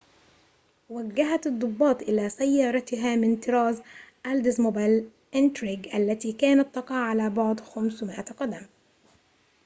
[0.89, 3.81] وجّهت الضباط إلى سيارتها من طراز
[4.25, 8.61] اولدزموبيل انتريج التي كانت تقع على بعد 500 قدم